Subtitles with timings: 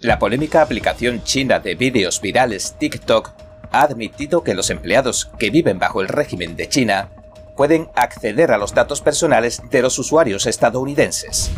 [0.00, 3.32] La polémica aplicación china de vídeos virales TikTok
[3.72, 7.08] ha admitido que los empleados que viven bajo el régimen de China
[7.56, 11.50] pueden acceder a los datos personales de los usuarios estadounidenses.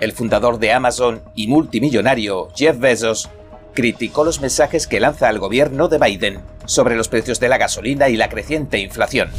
[0.00, 3.30] El fundador de Amazon y multimillonario Jeff Bezos
[3.72, 8.08] criticó los mensajes que lanza el gobierno de Biden sobre los precios de la gasolina
[8.08, 9.30] y la creciente inflación.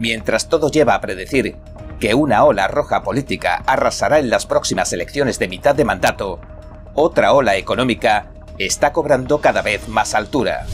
[0.00, 1.54] Mientras todo lleva a predecir
[2.00, 6.40] que una ola roja política arrasará en las próximas elecciones de mitad de mandato,
[7.00, 10.66] otra ola económica está cobrando cada vez más altura.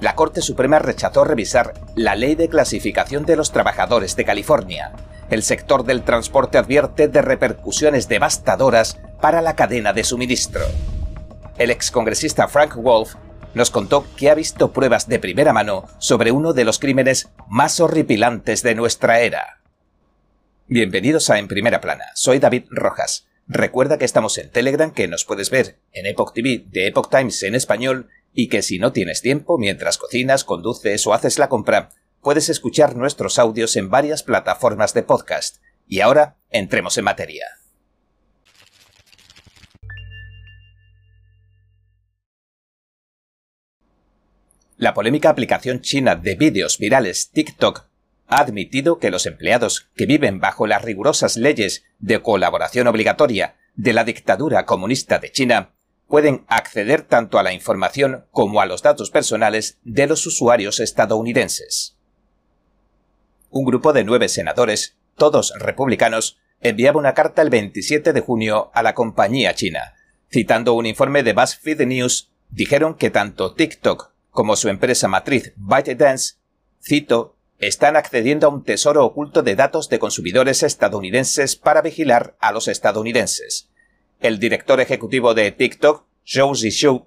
[0.00, 4.92] La Corte Suprema rechazó revisar la ley de clasificación de los trabajadores de California.
[5.30, 10.62] El sector del transporte advierte de repercusiones devastadoras para la cadena de suministro.
[11.56, 13.14] El excongresista Frank Wolf
[13.54, 17.80] nos contó que ha visto pruebas de primera mano sobre uno de los crímenes más
[17.80, 19.60] horripilantes de nuestra era.
[20.66, 23.31] Bienvenidos a En Primera Plana, soy David Rojas.
[23.48, 27.42] Recuerda que estamos en Telegram, que nos puedes ver en Epoch TV de Epoch Times
[27.42, 31.90] en español y que si no tienes tiempo mientras cocinas, conduces o haces la compra,
[32.20, 35.62] puedes escuchar nuestros audios en varias plataformas de podcast.
[35.86, 37.46] Y ahora, entremos en materia.
[44.76, 47.91] La polémica aplicación china de vídeos virales TikTok
[48.28, 53.92] ha admitido que los empleados que viven bajo las rigurosas leyes de colaboración obligatoria de
[53.92, 55.70] la dictadura comunista de China
[56.08, 61.96] pueden acceder tanto a la información como a los datos personales de los usuarios estadounidenses.
[63.50, 68.82] Un grupo de nueve senadores, todos republicanos, enviaba una carta el 27 de junio a
[68.82, 69.94] la compañía china.
[70.30, 76.36] Citando un informe de BuzzFeed News, dijeron que tanto TikTok como su empresa matriz ByteDance,
[76.82, 82.50] cito, están accediendo a un tesoro oculto de datos de consumidores estadounidenses para vigilar a
[82.50, 83.70] los estadounidenses.
[84.20, 87.06] El director ejecutivo de TikTok, Zhou Zishou,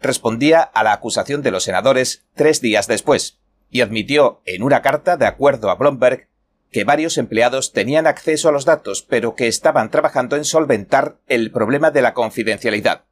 [0.00, 5.16] respondía a la acusación de los senadores tres días después y admitió en una carta,
[5.16, 6.28] de acuerdo a Bloomberg,
[6.70, 11.50] que varios empleados tenían acceso a los datos, pero que estaban trabajando en solventar el
[11.50, 13.06] problema de la confidencialidad.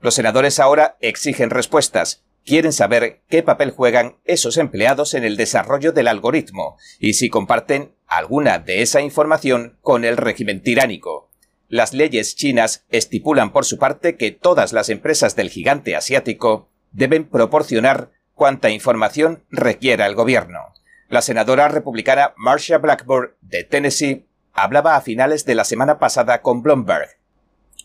[0.00, 5.92] Los senadores ahora exigen respuestas quieren saber qué papel juegan esos empleados en el desarrollo
[5.92, 11.30] del algoritmo y si comparten alguna de esa información con el régimen tiránico.
[11.68, 17.24] Las leyes chinas estipulan por su parte que todas las empresas del gigante asiático deben
[17.24, 20.60] proporcionar cuanta información requiera el gobierno.
[21.08, 26.62] La senadora republicana Marcia Blackburn de Tennessee hablaba a finales de la semana pasada con
[26.62, 27.08] Bloomberg.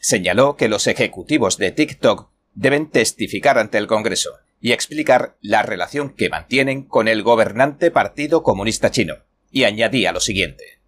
[0.02, 4.32] Señaló que los ejecutivos de TikTok deben testificar ante el Congreso
[4.62, 9.18] y explicar la relación que mantienen con el gobernante Partido Comunista Chino.
[9.52, 10.80] Y añadía lo siguiente.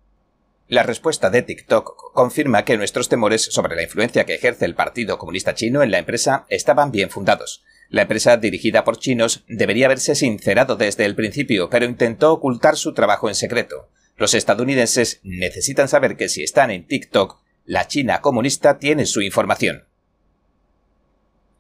[0.68, 5.18] La respuesta de TikTok confirma que nuestros temores sobre la influencia que ejerce el Partido
[5.18, 7.64] Comunista Chino en la empresa estaban bien fundados.
[7.90, 12.94] La empresa dirigida por chinos debería haberse sincerado desde el principio, pero intentó ocultar su
[12.94, 13.90] trabajo en secreto.
[14.16, 19.86] Los estadounidenses necesitan saber que si están en TikTok, la China comunista tiene su información.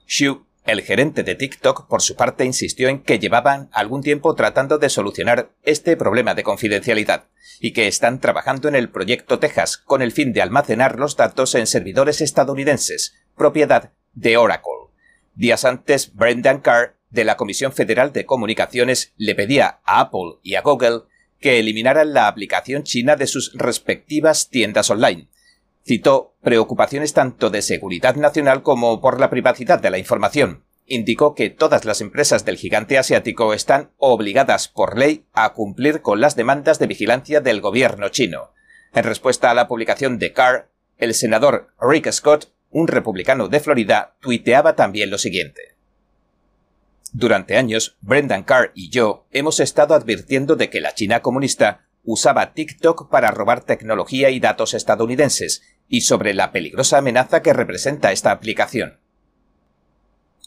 [0.07, 4.77] Xu el gerente de TikTok, por su parte, insistió en que llevaban algún tiempo tratando
[4.77, 7.25] de solucionar este problema de confidencialidad
[7.59, 11.55] y que están trabajando en el proyecto Texas con el fin de almacenar los datos
[11.55, 14.89] en servidores estadounidenses, propiedad de Oracle.
[15.33, 20.55] Días antes, Brendan Carr, de la Comisión Federal de Comunicaciones, le pedía a Apple y
[20.55, 21.01] a Google
[21.39, 25.27] que eliminaran la aplicación china de sus respectivas tiendas online,
[25.85, 30.63] Citó preocupaciones tanto de seguridad nacional como por la privacidad de la información.
[30.85, 36.21] Indicó que todas las empresas del gigante asiático están obligadas por ley a cumplir con
[36.21, 38.51] las demandas de vigilancia del gobierno chino.
[38.93, 44.15] En respuesta a la publicación de Carr, el senador Rick Scott, un republicano de Florida,
[44.19, 45.75] tuiteaba también lo siguiente.
[47.13, 52.53] Durante años, Brendan Carr y yo hemos estado advirtiendo de que la China comunista usaba
[52.53, 58.31] TikTok para robar tecnología y datos estadounidenses y sobre la peligrosa amenaza que representa esta
[58.31, 58.99] aplicación.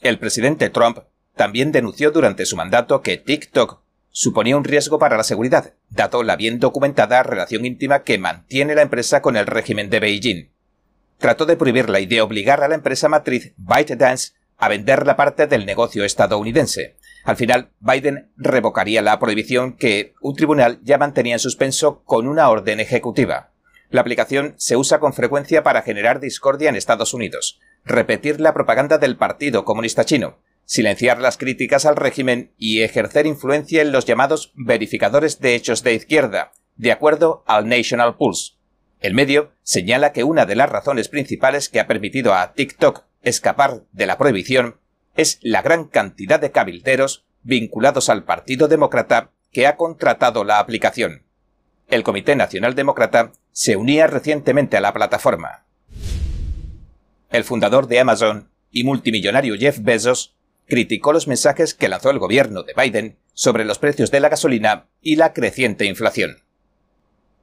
[0.01, 0.99] El presidente Trump
[1.35, 3.81] también denunció durante su mandato que TikTok
[4.11, 8.83] suponía un riesgo para la seguridad, dado la bien documentada relación íntima que mantiene la
[8.83, 10.51] empresa con el régimen de Beijing.
[11.19, 15.47] Trató de prohibirla y de obligar a la empresa matriz ByteDance a vender la parte
[15.47, 21.39] del negocio estadounidense, al final, Biden revocaría la prohibición que un tribunal ya mantenía en
[21.39, 23.51] suspenso con una orden ejecutiva.
[23.89, 28.99] La aplicación se usa con frecuencia para generar discordia en Estados Unidos, repetir la propaganda
[28.99, 34.53] del Partido Comunista Chino, silenciar las críticas al régimen y ejercer influencia en los llamados
[34.55, 38.55] verificadores de hechos de izquierda, de acuerdo al National Pulse.
[39.01, 43.85] El medio señala que una de las razones principales que ha permitido a TikTok escapar
[43.93, 44.77] de la prohibición
[45.15, 51.23] es la gran cantidad de cabilderos vinculados al Partido Demócrata que ha contratado la aplicación.
[51.89, 55.65] El Comité Nacional Demócrata se unía recientemente a la plataforma.
[57.31, 60.35] El fundador de Amazon y multimillonario Jeff Bezos
[60.67, 64.87] criticó los mensajes que lanzó el gobierno de Biden sobre los precios de la gasolina
[65.03, 66.43] y la creciente inflación.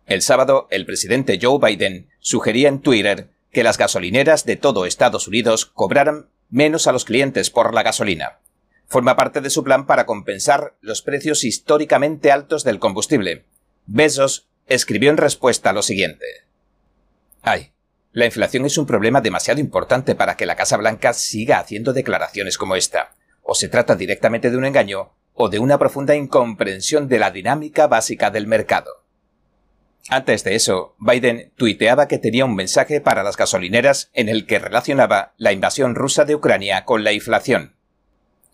[0.07, 5.27] El sábado, el presidente Joe Biden sugería en Twitter que las gasolineras de todo Estados
[5.27, 8.39] Unidos cobraran menos a los clientes por la gasolina.
[8.87, 13.45] Forma parte de su plan para compensar los precios históricamente altos del combustible.
[13.85, 16.25] Bezos escribió en respuesta lo siguiente.
[17.41, 17.71] Ay,
[18.11, 22.57] la inflación es un problema demasiado importante para que la Casa Blanca siga haciendo declaraciones
[22.57, 23.15] como esta.
[23.41, 27.87] O se trata directamente de un engaño o de una profunda incomprensión de la dinámica
[27.87, 29.00] básica del mercado.
[30.09, 34.59] Antes de eso, Biden tuiteaba que tenía un mensaje para las gasolineras en el que
[34.59, 37.75] relacionaba la invasión rusa de Ucrania con la inflación.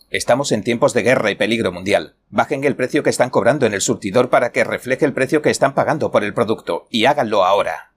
[0.10, 2.16] Estamos en tiempos de guerra y peligro mundial.
[2.30, 5.50] Bajen el precio que están cobrando en el surtidor para que refleje el precio que
[5.50, 7.92] están pagando por el producto, y háganlo ahora.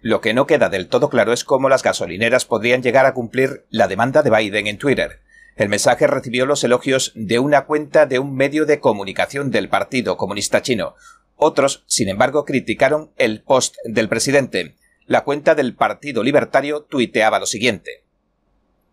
[0.00, 3.66] Lo que no queda del todo claro es cómo las gasolineras podrían llegar a cumplir
[3.70, 5.20] la demanda de Biden en Twitter.
[5.56, 10.16] El mensaje recibió los elogios de una cuenta de un medio de comunicación del Partido
[10.16, 10.96] Comunista Chino,
[11.36, 14.76] otros, sin embargo, criticaron el post del presidente.
[15.06, 18.04] La cuenta del Partido Libertario tuiteaba lo siguiente.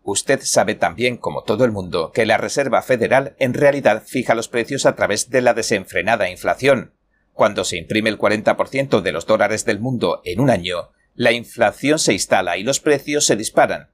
[0.04, 4.48] Usted sabe también, como todo el mundo, que la Reserva Federal en realidad fija los
[4.48, 6.94] precios a través de la desenfrenada inflación.
[7.32, 11.98] Cuando se imprime el 40% de los dólares del mundo en un año, la inflación
[11.98, 13.90] se instala y los precios se disparan.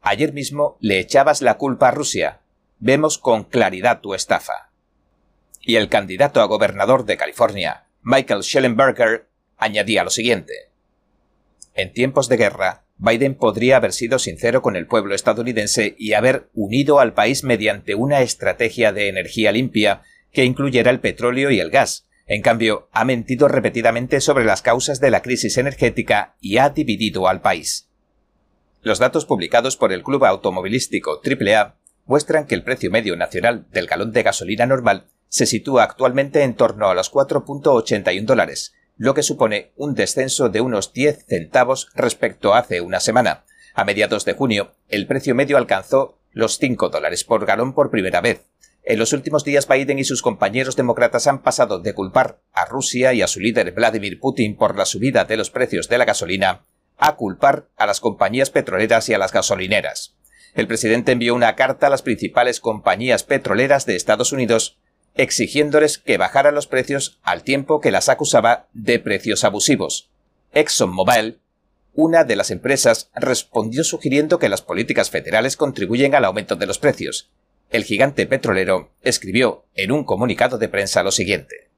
[0.00, 2.40] Ayer mismo le echabas la culpa a Rusia.
[2.80, 4.72] Vemos con claridad tu estafa.
[5.60, 10.52] Y el candidato a gobernador de California, Michael Schellenberger añadía lo siguiente.
[11.74, 16.48] En tiempos de guerra, Biden podría haber sido sincero con el pueblo estadounidense y haber
[16.54, 20.02] unido al país mediante una estrategia de energía limpia
[20.32, 22.06] que incluyera el petróleo y el gas.
[22.26, 27.28] En cambio, ha mentido repetidamente sobre las causas de la crisis energética y ha dividido
[27.28, 27.88] al país.
[28.82, 31.76] Los datos publicados por el Club Automovilístico AAA
[32.06, 36.52] muestran que el precio medio nacional del galón de gasolina normal se sitúa actualmente en
[36.52, 42.52] torno a los 4.81 dólares, lo que supone un descenso de unos 10 centavos respecto
[42.52, 43.46] a hace una semana.
[43.72, 48.20] A mediados de junio, el precio medio alcanzó los 5 dólares por galón por primera
[48.20, 48.42] vez.
[48.82, 53.14] En los últimos días Biden y sus compañeros demócratas han pasado de culpar a Rusia
[53.14, 56.66] y a su líder Vladimir Putin por la subida de los precios de la gasolina
[56.98, 60.14] a culpar a las compañías petroleras y a las gasolineras.
[60.52, 64.78] El presidente envió una carta a las principales compañías petroleras de Estados Unidos
[65.14, 70.10] exigiéndoles que bajaran los precios al tiempo que las acusaba de precios abusivos.
[70.52, 71.40] ExxonMobil,
[71.94, 76.78] una de las empresas, respondió sugiriendo que las políticas federales contribuyen al aumento de los
[76.78, 77.30] precios.
[77.70, 81.72] El gigante petrolero escribió en un comunicado de prensa lo siguiente.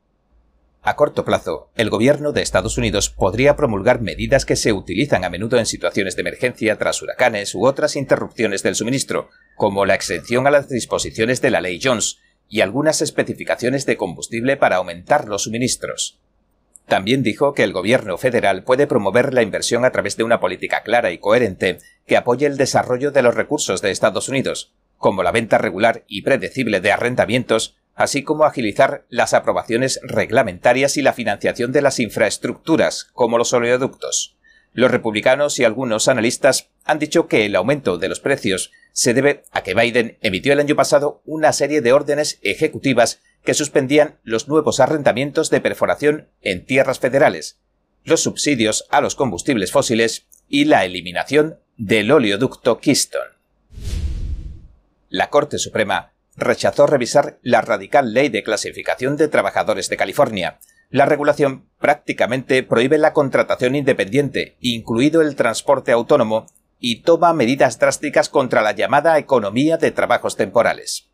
[0.87, 5.31] A corto plazo, el gobierno de Estados Unidos podría promulgar medidas que se utilizan a
[5.31, 10.47] menudo en situaciones de emergencia tras huracanes u otras interrupciones del suministro, como la exención
[10.47, 12.19] a las disposiciones de la ley Jones,
[12.55, 16.21] y algunas especificaciones de combustible para aumentar los suministros.
[16.87, 20.85] También dijo que el gobierno federal puede promover la inversión a través de una política
[20.85, 25.33] clara y coherente que apoye el desarrollo de los recursos de Estados Unidos, como la
[25.33, 31.73] venta regular y predecible de arrendamientos, así como agilizar las aprobaciones reglamentarias y la financiación
[31.73, 34.37] de las infraestructuras, como los oleoductos.
[34.75, 39.45] Los republicanos y algunos analistas han dicho que el aumento de los precios se debe
[39.53, 44.49] a que Biden emitió el año pasado una serie de órdenes ejecutivas que suspendían los
[44.49, 47.61] nuevos arrendamientos de perforación en tierras federales,
[48.03, 53.31] los subsidios a los combustibles fósiles y la eliminación del oleoducto Keystone.
[55.09, 60.59] La Corte Suprema rechazó revisar la radical ley de clasificación de trabajadores de California,
[60.95, 66.47] la regulación prácticamente prohíbe la contratación independiente, incluido el transporte autónomo,
[66.79, 71.11] y toma medidas drásticas contra la llamada economía de trabajos temporales.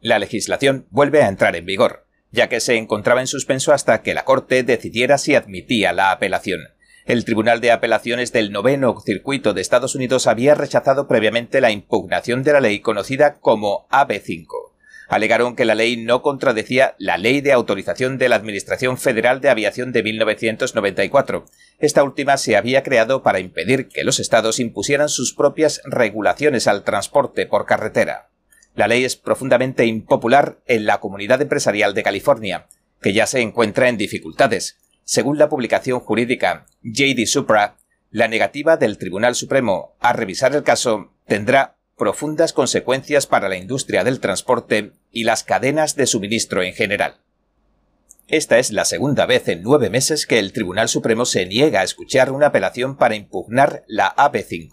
[0.00, 4.14] La legislación vuelve a entrar en vigor, ya que se encontraba en suspenso hasta que
[4.14, 6.58] la Corte decidiera si admitía la apelación.
[7.06, 12.42] El Tribunal de Apelaciones del Noveno Circuito de Estados Unidos había rechazado previamente la impugnación
[12.42, 14.71] de la ley conocida como AB5
[15.12, 19.50] alegaron que la ley no contradecía la Ley de Autorización de la Administración Federal de
[19.50, 21.44] Aviación de 1994.
[21.80, 26.82] Esta última se había creado para impedir que los estados impusieran sus propias regulaciones al
[26.82, 28.30] transporte por carretera.
[28.74, 32.68] La ley es profundamente impopular en la comunidad empresarial de California,
[33.02, 34.78] que ya se encuentra en dificultades.
[35.04, 37.76] Según la publicación jurídica JD Supra,
[38.10, 44.04] la negativa del Tribunal Supremo a revisar el caso tendrá profundas consecuencias para la industria
[44.04, 47.20] del transporte y las cadenas de suministro en general.
[48.28, 51.84] Esta es la segunda vez en nueve meses que el Tribunal Supremo se niega a
[51.84, 54.70] escuchar una apelación para impugnar la AB5,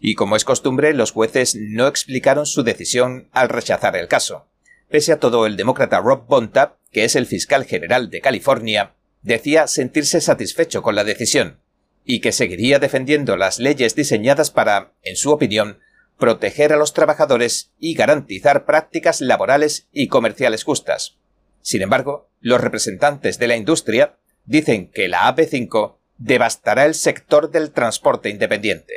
[0.00, 4.48] y como es costumbre, los jueces no explicaron su decisión al rechazar el caso.
[4.88, 9.66] Pese a todo, el demócrata Rob Bonta, que es el fiscal general de California, decía
[9.66, 11.60] sentirse satisfecho con la decisión,
[12.04, 15.80] y que seguiría defendiendo las leyes diseñadas para, en su opinión,
[16.18, 21.18] proteger a los trabajadores y garantizar prácticas laborales y comerciales justas.
[21.60, 27.72] Sin embargo, los representantes de la industria dicen que la AP5 devastará el sector del
[27.72, 28.94] transporte independiente.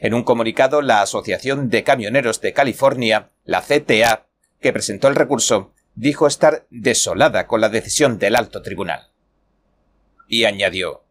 [0.00, 4.26] En un comunicado, la Asociación de Camioneros de California, la CTA,
[4.60, 9.10] que presentó el recurso, dijo estar desolada con la decisión del alto tribunal.
[10.28, 11.04] Y añadió,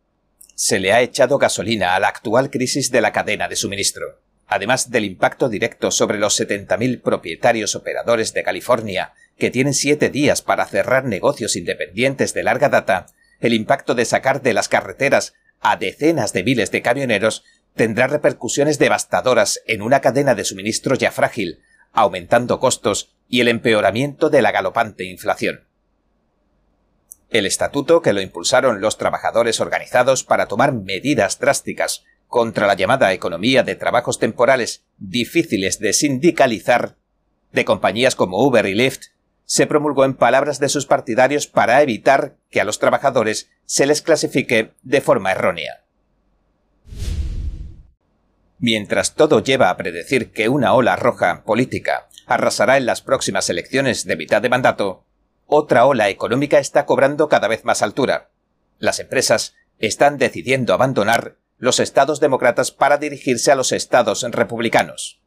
[0.55, 4.21] se le ha echado gasolina a la actual crisis de la cadena de suministro.
[4.47, 10.41] Además del impacto directo sobre los 70.000 propietarios operadores de California, que tienen siete días
[10.41, 13.07] para cerrar negocios independientes de larga data,
[13.39, 17.43] el impacto de sacar de las carreteras a decenas de miles de camioneros
[17.75, 21.61] tendrá repercusiones devastadoras en una cadena de suministro ya frágil,
[21.91, 25.67] aumentando costos y el empeoramiento de la galopante inflación.
[27.29, 33.13] El estatuto que lo impulsaron los trabajadores organizados para tomar medidas drásticas contra la llamada
[33.13, 36.97] economía de trabajos temporales difíciles de sindicalizar
[37.53, 39.05] de compañías como Uber y Lyft
[39.45, 44.01] se promulgó en palabras de sus partidarios para evitar que a los trabajadores se les
[44.01, 45.85] clasifique de forma errónea.
[48.59, 54.03] Mientras todo lleva a predecir que una ola roja política arrasará en las próximas elecciones
[54.03, 55.05] de mitad de mandato,
[55.45, 58.31] otra ola económica está cobrando cada vez más altura.
[58.77, 65.19] Las empresas están decidiendo abandonar los estados demócratas para dirigirse a los estados republicanos.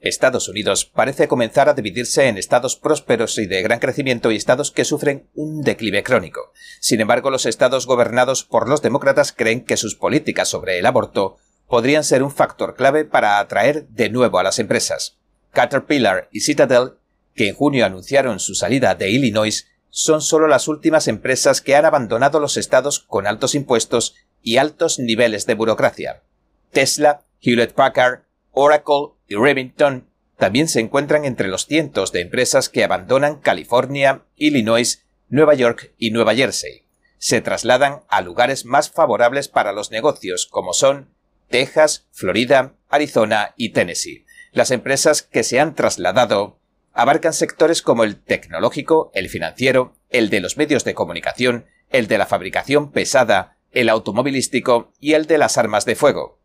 [0.00, 4.70] Estados Unidos parece comenzar a dividirse en estados prósperos y de gran crecimiento y estados
[4.70, 6.52] que sufren un declive crónico.
[6.78, 11.38] Sin embargo, los estados gobernados por los demócratas creen que sus políticas sobre el aborto
[11.68, 15.16] podrían ser un factor clave para atraer de nuevo a las empresas.
[15.52, 16.92] Caterpillar y Citadel,
[17.34, 21.86] que en junio anunciaron su salida de Illinois, son solo las últimas empresas que han
[21.86, 26.22] abandonado los estados con altos impuestos y altos niveles de burocracia.
[26.70, 28.20] Tesla, Hewlett Packard,
[28.52, 35.04] Oracle y Remington también se encuentran entre los cientos de empresas que abandonan California, Illinois,
[35.28, 36.86] Nueva York y Nueva Jersey.
[37.18, 41.08] Se trasladan a lugares más favorables para los negocios como son
[41.48, 44.26] Texas, Florida, Arizona y Tennessee.
[44.52, 46.58] Las empresas que se han trasladado
[46.92, 52.18] abarcan sectores como el tecnológico, el financiero, el de los medios de comunicación, el de
[52.18, 56.38] la fabricación pesada, el automovilístico y el de las armas de fuego.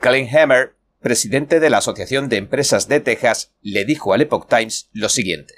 [0.00, 4.88] Colin Hammer, presidente de la Asociación de Empresas de Texas, le dijo al Epoch Times
[4.92, 5.54] lo siguiente.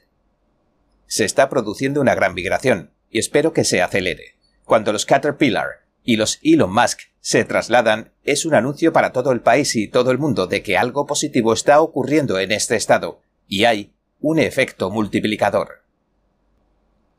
[1.06, 4.36] Se está produciendo una gran migración, y espero que se acelere.
[4.64, 9.40] Cuando los Caterpillar y los Elon Musk se trasladan, es un anuncio para todo el
[9.40, 13.64] país y todo el mundo de que algo positivo está ocurriendo en este estado, y
[13.64, 15.81] hay un efecto multiplicador.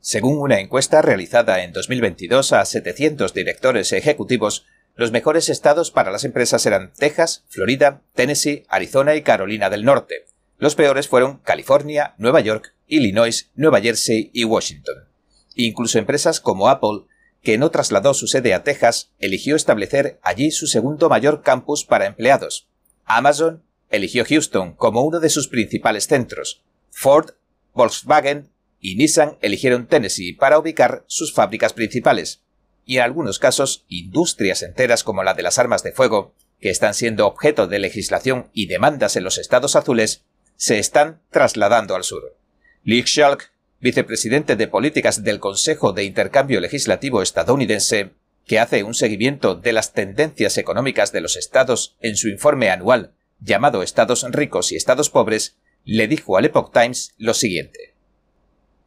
[0.06, 6.24] Según una encuesta realizada en 2022 a 700 directores ejecutivos, los mejores estados para las
[6.24, 10.26] empresas eran Texas, Florida, Tennessee, Arizona y Carolina del Norte.
[10.58, 15.08] Los peores fueron California, Nueva York, Illinois, Nueva Jersey y Washington.
[15.54, 17.06] Incluso empresas como Apple,
[17.40, 22.04] que no trasladó su sede a Texas, eligió establecer allí su segundo mayor campus para
[22.04, 22.68] empleados.
[23.06, 26.62] Amazon eligió Houston como uno de sus principales centros.
[26.90, 27.30] Ford,
[27.72, 28.50] Volkswagen
[28.84, 32.42] y Nissan eligieron Tennessee para ubicar sus fábricas principales,
[32.84, 36.92] y en algunos casos industrias enteras como la de las armas de fuego, que están
[36.92, 40.24] siendo objeto de legislación y demandas en los estados azules,
[40.56, 42.36] se están trasladando al sur.
[42.82, 48.10] Lee Schalk, vicepresidente de políticas del Consejo de Intercambio Legislativo estadounidense,
[48.44, 53.14] que hace un seguimiento de las tendencias económicas de los estados en su informe anual
[53.40, 57.93] llamado Estados ricos y Estados pobres, le dijo al Epoch Times lo siguiente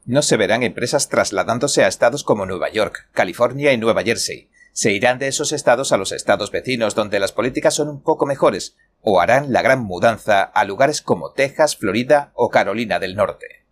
[0.08, 4.50] no se verán empresas trasladándose a estados como Nueva York, California y Nueva Jersey.
[4.72, 8.26] Se irán de esos estados a los estados vecinos donde las políticas son un poco
[8.26, 13.66] mejores, o harán la gran mudanza a lugares como Texas, Florida o Carolina del Norte.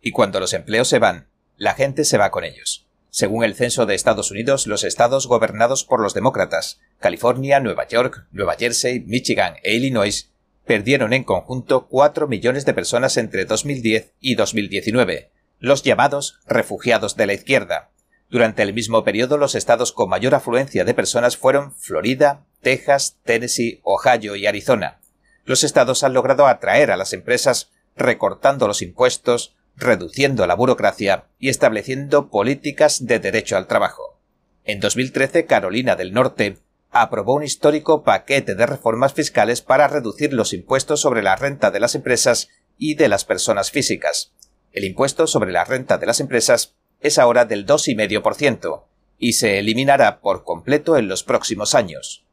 [0.00, 2.86] Y cuando los empleos se van, la gente se va con ellos.
[3.10, 8.26] Según el censo de Estados Unidos, los estados gobernados por los demócratas, California, Nueva York,
[8.32, 10.30] Nueva Jersey, Michigan e Illinois,
[10.64, 17.26] perdieron en conjunto 4 millones de personas entre 2010 y 2019, los llamados refugiados de
[17.26, 17.90] la izquierda.
[18.30, 23.80] Durante el mismo periodo, los estados con mayor afluencia de personas fueron Florida, Texas, Tennessee,
[23.82, 25.00] Ohio y Arizona.
[25.44, 31.48] Los estados han logrado atraer a las empresas recortando los impuestos, reduciendo la burocracia y
[31.48, 34.18] estableciendo políticas de derecho al trabajo.
[34.64, 36.58] En 2013, Carolina del Norte
[36.90, 41.80] aprobó un histórico paquete de reformas fiscales para reducir los impuestos sobre la renta de
[41.80, 42.48] las empresas
[42.78, 44.32] y de las personas físicas.
[44.72, 48.84] El impuesto sobre la renta de las empresas es ahora del 2,5%
[49.18, 52.24] y se eliminará por completo en los próximos años.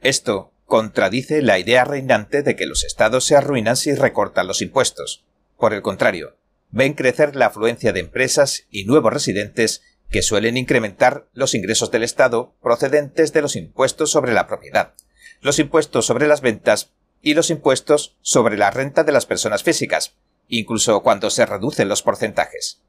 [0.00, 5.24] Esto contradice la idea reinante de que los estados se arruinan si recortan los impuestos.
[5.56, 6.36] Por el contrario,
[6.70, 12.02] ven crecer la afluencia de empresas y nuevos residentes que suelen incrementar los ingresos del
[12.02, 14.94] Estado procedentes de los impuestos sobre la propiedad,
[15.40, 16.92] los impuestos sobre las ventas
[17.22, 20.16] y los impuestos sobre la renta de las personas físicas,
[20.48, 22.82] incluso cuando se reducen los porcentajes.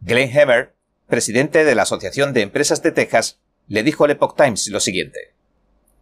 [0.00, 0.74] Glenn Hammer,
[1.06, 3.38] presidente de la Asociación de Empresas de Texas,
[3.68, 5.34] le dijo al Epoch Times lo siguiente.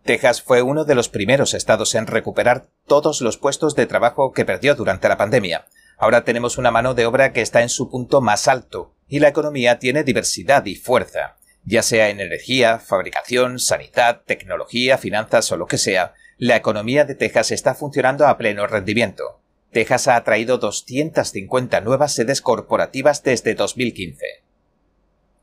[0.04, 4.46] Texas fue uno de los primeros estados en recuperar todos los puestos de trabajo que
[4.46, 5.66] perdió durante la pandemia.
[5.98, 9.28] Ahora tenemos una mano de obra que está en su punto más alto y la
[9.28, 15.66] economía tiene diversidad y fuerza, ya sea en energía, fabricación, sanidad, tecnología, finanzas o lo
[15.66, 19.40] que sea, la economía de Texas está funcionando a pleno rendimiento.
[19.72, 24.42] Texas ha atraído 250 nuevas sedes corporativas desde 2015.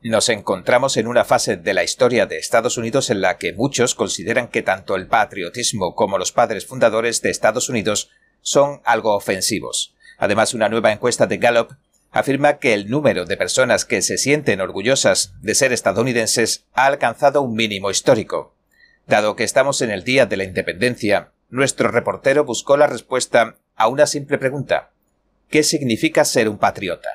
[0.02, 3.94] Nos encontramos en una fase de la historia de Estados Unidos en la que muchos
[3.94, 9.94] consideran que tanto el patriotismo como los padres fundadores de Estados Unidos son algo ofensivos.
[10.18, 11.72] Además, una nueva encuesta de Gallup
[12.10, 17.42] afirma que el número de personas que se sienten orgullosas de ser estadounidenses ha alcanzado
[17.42, 18.54] un mínimo histórico.
[19.06, 23.88] Dado que estamos en el Día de la Independencia, nuestro reportero buscó la respuesta a
[23.88, 24.92] una simple pregunta.
[25.48, 27.08] ¿Qué significa ser un patriota?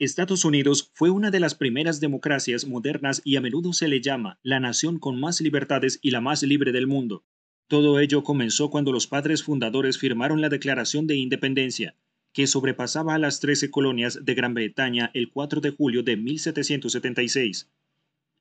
[0.00, 4.38] Estados Unidos fue una de las primeras democracias modernas y a menudo se le llama
[4.42, 7.24] la nación con más libertades y la más libre del mundo.
[7.68, 11.94] Todo ello comenzó cuando los padres fundadores firmaron la Declaración de Independencia,
[12.32, 17.70] que sobrepasaba a las trece colonias de Gran Bretaña el 4 de julio de 1776.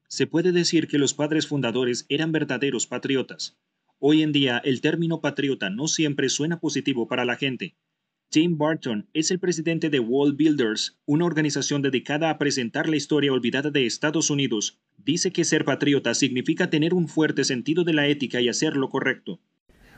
[0.08, 3.58] Se puede decir que los padres fundadores eran verdaderos patriotas.
[4.02, 7.76] Hoy en día el término patriota no siempre suena positivo para la gente,
[8.30, 13.34] Tim Barton es el presidente de Wall Builders, una organización dedicada a presentar la historia
[13.34, 14.80] olvidada de Estados Unidos.
[14.98, 18.88] Dice que ser patriota significa tener un fuerte sentido de la ética y hacer lo
[18.88, 19.42] correcto.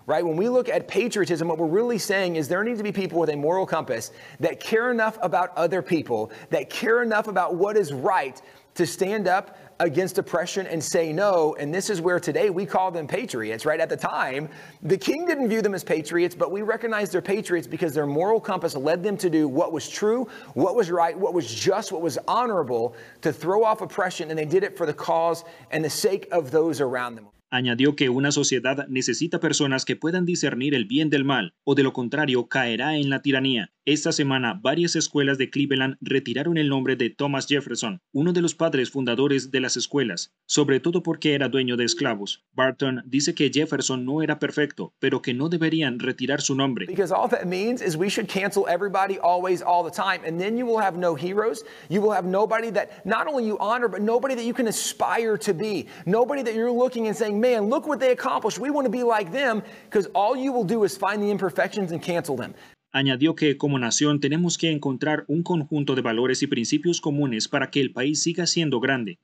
[0.08, 0.26] Right?
[0.26, 3.20] When we look at patriotism, what we're really saying is there need to be people
[3.20, 7.78] with a moral compass that care enough about other people, that care enough about what
[7.78, 8.42] is right
[8.75, 11.55] to stand up against oppression and say no.
[11.60, 13.79] And this is where today we call them patriots, right?
[13.79, 14.47] At the time,
[14.84, 18.39] the king didn't view them as patriots, but we recognize they're patriots because their moral
[18.39, 22.01] compass led them to do what was true, what was right, what was just, what
[22.01, 24.29] was honorable to throw off oppression.
[24.29, 27.27] And they did it for the cause and the sake of those around them.
[27.54, 31.84] Añadió que una sociedad necesita personas que puedan discernir el bien del mal, o de
[31.84, 33.74] lo contrario caerá en la tiranía.
[33.84, 38.54] Esta semana, varias escuelas de Cleveland retiraron el nombre de Thomas Jefferson, uno de los
[38.56, 42.46] padres fundadores de las escuelas, sobre todo porque era dueño de esclavos.
[42.54, 46.86] Barton dice que Jefferson no era perfecto, pero que no deberían retirar su nombre.
[46.86, 50.58] Because all that means is we should cancel everybody always all the time and then
[50.58, 51.66] you will have no heroes.
[51.90, 55.38] You will have nobody that not only you honor but nobody that you can aspire
[55.40, 55.88] to be.
[56.06, 58.62] Nobody that you're looking and saying, "Man, look what they accomplished.
[58.62, 61.91] We want to be like them." Because all you will do is find the imperfections
[61.91, 62.54] and cancel them.
[62.93, 67.71] Añadió que como nación tenemos que encontrar un conjunto de valores y principios comunes para
[67.71, 69.17] que el país siga siendo grande.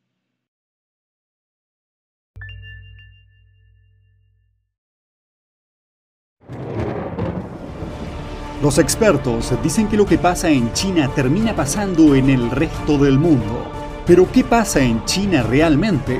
[8.61, 13.19] Los expertos dicen que lo que pasa en China termina pasando en el resto del
[13.19, 13.71] mundo.
[14.07, 16.19] Pero ¿qué pasa en China realmente?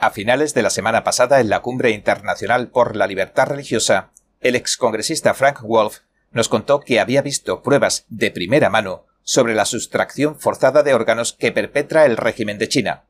[0.00, 4.54] A finales de la semana pasada, en la Cumbre Internacional por la Libertad Religiosa, el
[4.54, 5.98] excongresista Frank Wolf
[6.30, 11.32] nos contó que había visto pruebas de primera mano sobre la sustracción forzada de órganos
[11.32, 13.06] que perpetra el régimen de China.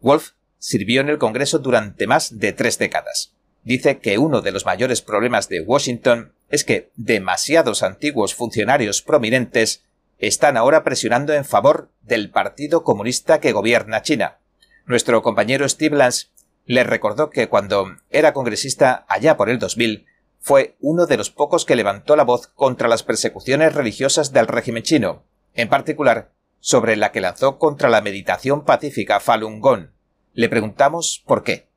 [0.00, 3.34] Wolf sirvió en el Congreso durante más de tres décadas.
[3.62, 9.84] Dice que uno de los mayores problemas de Washington es que demasiados antiguos funcionarios prominentes
[10.18, 14.38] están ahora presionando en favor del Partido Comunista que gobierna China.
[14.86, 16.28] Nuestro compañero Steve Lance
[16.66, 20.06] le recordó que cuando era congresista allá por el 2000,
[20.40, 24.82] fue uno de los pocos que levantó la voz contra las persecuciones religiosas del régimen
[24.82, 25.22] chino,
[25.54, 29.88] en particular sobre la que lanzó contra la meditación pacífica Falun Gong.
[30.34, 31.68] Le preguntamos por qué.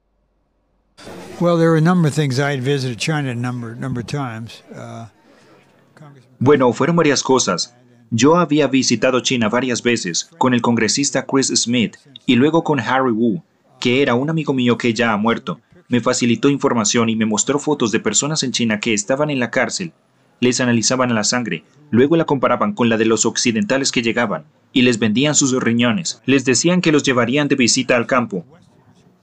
[6.39, 7.75] Bueno, fueron varias cosas.
[8.17, 13.11] Yo había visitado China varias veces con el congresista Chris Smith y luego con Harry
[13.11, 13.43] Wu,
[13.77, 15.59] que era un amigo mío que ya ha muerto.
[15.89, 19.51] Me facilitó información y me mostró fotos de personas en China que estaban en la
[19.51, 19.91] cárcel.
[20.39, 24.83] Les analizaban la sangre, luego la comparaban con la de los occidentales que llegaban y
[24.83, 26.21] les vendían sus riñones.
[26.25, 28.45] Les decían que los llevarían de visita al campo.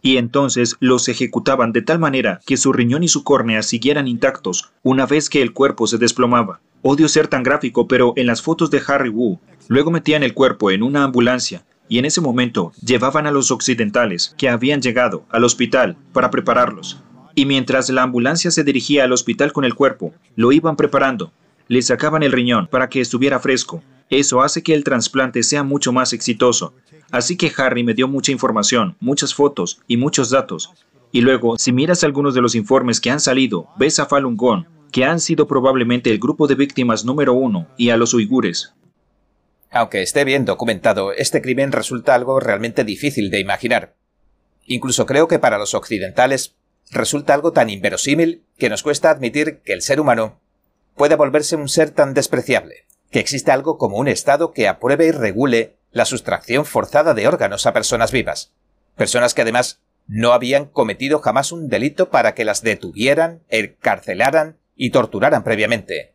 [0.03, 4.71] Y entonces los ejecutaban de tal manera que su riñón y su córnea siguieran intactos
[4.83, 6.61] una vez que el cuerpo se desplomaba.
[6.85, 10.73] Odio ser tan gráfico, pero en las fotos de Harry Wu, luego metían el cuerpo
[10.73, 15.45] en una ambulancia y en ese momento llevaban a los occidentales que habían llegado al
[15.45, 17.01] hospital para prepararlos.
[17.37, 21.33] Y mientras la ambulancia se dirigía al hospital con el cuerpo, lo iban preparando.
[21.69, 23.83] Le sacaban el riñón para que estuviera fresco.
[24.11, 26.75] Eso hace que el trasplante sea mucho más exitoso.
[27.13, 30.71] Así que Harry me dio mucha información, muchas fotos y muchos datos.
[31.13, 34.65] Y luego, si miras algunos de los informes que han salido, ves a Falun Gong,
[34.93, 38.75] que han sido probablemente el grupo de víctimas número uno, y a los uigures.
[39.71, 43.95] Aunque esté bien documentado, este crimen resulta algo realmente difícil de imaginar.
[44.67, 46.57] Incluso creo que para los occidentales
[46.91, 50.41] resulta algo tan inverosímil que nos cuesta admitir que el ser humano
[50.95, 55.11] pueda volverse un ser tan despreciable, que existe algo como un Estado que apruebe y
[55.11, 58.53] regule la sustracción forzada de órganos a personas vivas,
[58.95, 64.91] personas que además no habían cometido jamás un delito para que las detuvieran, encarcelaran y
[64.91, 66.13] torturaran previamente.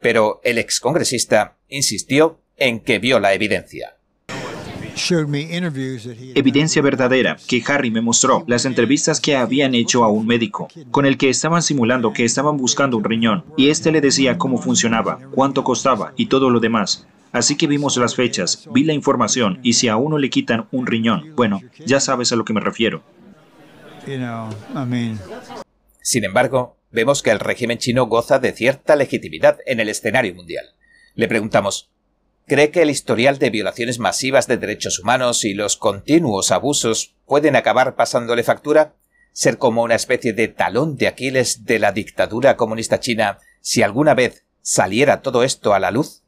[0.00, 3.96] Pero el excongresista insistió en que vio la evidencia.
[6.34, 11.06] Evidencia verdadera que Harry me mostró, las entrevistas que habían hecho a un médico, con
[11.06, 15.20] el que estaban simulando que estaban buscando un riñón, y este le decía cómo funcionaba,
[15.32, 17.06] cuánto costaba y todo lo demás.
[17.32, 20.86] Así que vimos las fechas, vi la información, y si a uno le quitan un
[20.86, 23.02] riñón, bueno, ya sabes a lo que me refiero.
[26.02, 30.74] Sin embargo, vemos que el régimen chino goza de cierta legitimidad en el escenario mundial.
[31.14, 31.90] Le preguntamos,
[32.46, 37.56] ¿cree que el historial de violaciones masivas de derechos humanos y los continuos abusos pueden
[37.56, 38.94] acabar pasándole factura?
[39.32, 44.14] ¿Ser como una especie de talón de Aquiles de la dictadura comunista china si alguna
[44.14, 46.22] vez saliera todo esto a la luz?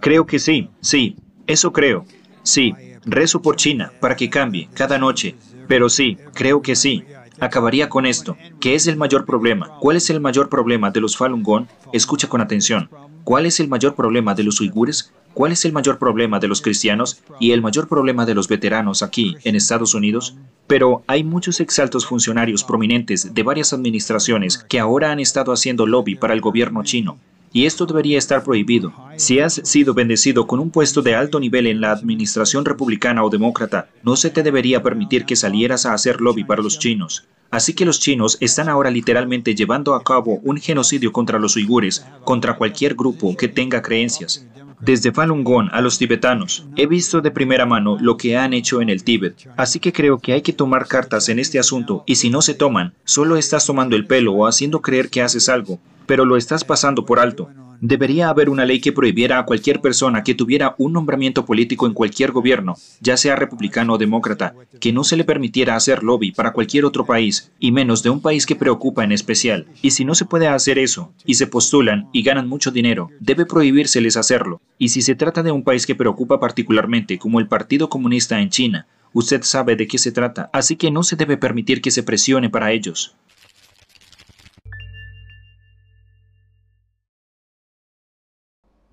[0.00, 2.04] Creo que sí, sí, eso creo.
[2.42, 5.34] Sí, rezo por China para que cambie cada noche,
[5.68, 7.04] pero sí, creo que sí.
[7.40, 8.36] Acabaría con esto.
[8.58, 9.78] ¿Qué es el mayor problema?
[9.78, 11.66] ¿Cuál es el mayor problema de los Falun Gong?
[11.92, 12.90] Escucha con atención.
[13.22, 15.12] ¿Cuál es el mayor problema de los uigures?
[15.34, 19.02] ¿Cuál es el mayor problema de los cristianos y el mayor problema de los veteranos
[19.04, 20.36] aquí en Estados Unidos?
[20.66, 26.16] Pero hay muchos exaltos funcionarios prominentes de varias administraciones que ahora han estado haciendo lobby
[26.16, 27.18] para el gobierno chino
[27.52, 28.92] y esto debería estar prohibido.
[29.16, 33.30] Si has sido bendecido con un puesto de alto nivel en la administración republicana o
[33.30, 37.26] demócrata, no se te debería permitir que salieras a hacer lobby para los chinos.
[37.50, 42.04] Así que los chinos están ahora literalmente llevando a cabo un genocidio contra los uigures,
[42.24, 44.46] contra cualquier grupo que tenga creencias.
[44.80, 48.80] Desde Falun Gong a los tibetanos, he visto de primera mano lo que han hecho
[48.80, 52.14] en el Tíbet, así que creo que hay que tomar cartas en este asunto y
[52.14, 55.80] si no se toman, solo estás tomando el pelo o haciendo creer que haces algo,
[56.08, 57.50] pero lo estás pasando por alto.
[57.80, 61.92] Debería haber una ley que prohibiera a cualquier persona que tuviera un nombramiento político en
[61.92, 66.52] cualquier gobierno, ya sea republicano o demócrata, que no se le permitiera hacer lobby para
[66.52, 69.66] cualquier otro país, y menos de un país que preocupa en especial.
[69.80, 73.46] Y si no se puede hacer eso, y se postulan y ganan mucho dinero, debe
[73.46, 74.60] prohibírseles hacerlo.
[74.76, 78.48] Y si se trata de un país que preocupa particularmente, como el Partido Comunista en
[78.50, 82.02] China, usted sabe de qué se trata, así que no se debe permitir que se
[82.02, 83.14] presione para ellos.